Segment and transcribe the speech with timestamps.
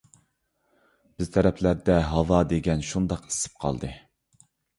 [1.19, 3.93] بىز تەرەپلەردە ھاۋا دېگەن شۇنداق ئىسسىپ قالدى.